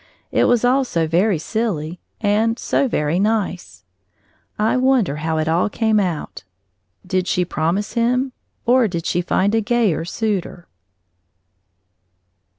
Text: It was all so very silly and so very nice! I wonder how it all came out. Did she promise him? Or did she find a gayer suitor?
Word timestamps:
It 0.31 0.45
was 0.45 0.65
all 0.65 0.83
so 0.83 1.05
very 1.05 1.37
silly 1.37 1.99
and 2.21 2.57
so 2.57 2.87
very 2.87 3.19
nice! 3.19 3.83
I 4.57 4.75
wonder 4.75 5.17
how 5.17 5.37
it 5.37 5.47
all 5.47 5.69
came 5.69 5.99
out. 5.99 6.43
Did 7.05 7.27
she 7.27 7.45
promise 7.45 7.93
him? 7.93 8.31
Or 8.65 8.87
did 8.87 9.05
she 9.05 9.21
find 9.21 9.53
a 9.53 9.61
gayer 9.61 10.03
suitor? 10.03 10.67